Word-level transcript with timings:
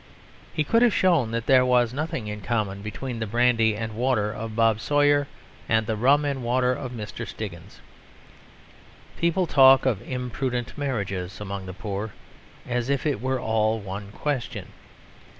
He 0.51 0.63
could 0.63 0.81
have 0.81 0.95
shown 0.95 1.29
that 1.29 1.45
there 1.45 1.63
was 1.63 1.93
nothing 1.93 2.25
in 2.25 2.41
common 2.41 2.81
between 2.81 3.19
the 3.19 3.27
brandy 3.27 3.75
and 3.75 3.93
water 3.93 4.31
of 4.33 4.55
Bob 4.55 4.79
Sawyer 4.79 5.27
and 5.69 5.85
the 5.85 5.95
rum 5.95 6.25
and 6.25 6.43
water 6.43 6.73
of 6.73 6.91
Mr. 6.91 7.27
Stiggins. 7.27 7.81
People 9.19 9.45
talk 9.45 9.85
of 9.85 10.01
imprudent 10.01 10.75
marriages 10.75 11.39
among 11.39 11.67
the 11.67 11.73
poor, 11.75 12.13
as 12.67 12.89
if 12.89 13.05
it 13.05 13.21
were 13.21 13.39
all 13.39 13.79
one 13.79 14.11
question. 14.11 14.69